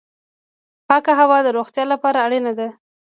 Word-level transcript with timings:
پاکه 0.87 1.13
هوا 1.19 1.37
د 1.43 1.47
روغتیا 1.57 1.83
لپاره 1.93 2.17
اړینه 2.25 2.51
ده 2.59 2.67